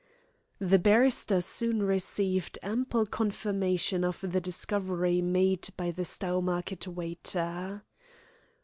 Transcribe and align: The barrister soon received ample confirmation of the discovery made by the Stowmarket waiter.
The 0.57 0.79
barrister 0.79 1.41
soon 1.41 1.83
received 1.83 2.57
ample 2.63 3.05
confirmation 3.05 4.03
of 4.03 4.19
the 4.23 4.41
discovery 4.41 5.21
made 5.21 5.67
by 5.77 5.91
the 5.91 6.05
Stowmarket 6.05 6.87
waiter. 6.87 7.83